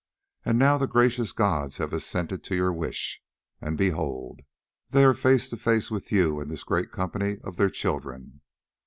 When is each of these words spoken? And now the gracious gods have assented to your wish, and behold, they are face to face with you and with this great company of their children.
And 0.43 0.57
now 0.57 0.79
the 0.79 0.87
gracious 0.87 1.31
gods 1.31 1.77
have 1.77 1.93
assented 1.93 2.43
to 2.45 2.55
your 2.55 2.73
wish, 2.73 3.21
and 3.61 3.77
behold, 3.77 4.39
they 4.89 5.03
are 5.03 5.13
face 5.13 5.47
to 5.51 5.57
face 5.57 5.91
with 5.91 6.11
you 6.11 6.29
and 6.39 6.49
with 6.49 6.49
this 6.49 6.63
great 6.63 6.91
company 6.91 7.37
of 7.43 7.57
their 7.57 7.69
children. 7.69 8.41